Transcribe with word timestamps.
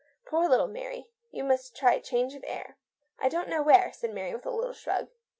Poor 0.25 0.49
little 0.49 0.67
Maiy! 0.67 1.05
You 1.29 1.43
must 1.43 1.75
try 1.77 1.99
change 1.99 2.33
of 2.33 2.43
air."" 2.47 2.75
I 3.23 3.29
don't 3.29 3.49
know 3.49 3.61
where," 3.61 3.93
said 3.93 4.15
Mary, 4.15 4.33
with 4.33 4.47
a 4.47 4.49
little 4.49 4.73
shrug. 4.73 5.09